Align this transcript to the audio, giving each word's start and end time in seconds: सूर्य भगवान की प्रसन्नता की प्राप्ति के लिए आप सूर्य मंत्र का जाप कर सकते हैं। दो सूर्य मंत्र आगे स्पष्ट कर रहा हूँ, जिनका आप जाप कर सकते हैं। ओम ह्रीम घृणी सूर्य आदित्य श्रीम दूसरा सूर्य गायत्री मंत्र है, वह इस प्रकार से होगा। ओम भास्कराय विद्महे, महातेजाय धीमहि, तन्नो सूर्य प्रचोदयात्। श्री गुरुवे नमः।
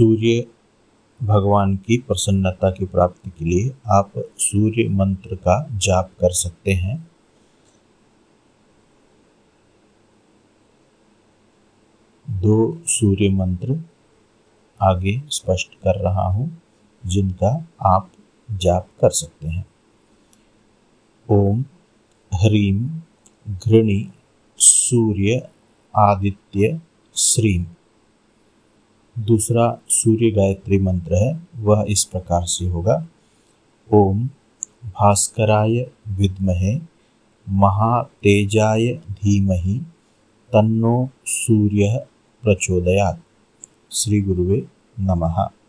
सूर्य 0.00 0.46
भगवान 1.22 1.76
की 1.76 1.98
प्रसन्नता 1.98 2.70
की 2.70 2.86
प्राप्ति 2.86 3.30
के 3.30 3.44
लिए 3.44 3.72
आप 3.90 4.12
सूर्य 4.38 4.88
मंत्र 4.88 5.36
का 5.36 5.68
जाप 5.72 6.10
कर 6.20 6.30
सकते 6.30 6.72
हैं। 6.72 7.10
दो 12.30 12.78
सूर्य 12.86 13.28
मंत्र 13.28 13.84
आगे 14.82 15.22
स्पष्ट 15.28 15.74
कर 15.74 16.00
रहा 16.00 16.26
हूँ, 16.28 16.62
जिनका 17.06 17.66
आप 17.82 18.10
जाप 18.50 18.88
कर 19.00 19.10
सकते 19.10 19.48
हैं। 19.48 19.66
ओम 21.30 21.64
ह्रीम 22.34 23.00
घृणी 23.48 24.12
सूर्य 24.58 25.48
आदित्य 25.96 26.80
श्रीम 27.16 27.66
दूसरा 29.20 29.78
सूर्य 29.88 30.30
गायत्री 30.30 30.78
मंत्र 30.78 31.14
है, 31.14 31.48
वह 31.56 31.84
इस 31.88 32.04
प्रकार 32.04 32.44
से 32.44 32.64
होगा। 32.64 33.06
ओम 33.92 34.26
भास्कराय 34.86 35.90
विद्महे, 36.08 36.80
महातेजाय 37.48 38.86
धीमहि, 38.92 39.80
तन्नो 40.52 41.10
सूर्य 41.26 42.06
प्रचोदयात्। 42.42 43.18
श्री 43.92 44.20
गुरुवे 44.20 44.66
नमः। 45.00 45.59